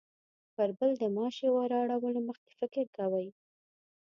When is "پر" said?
0.55-0.69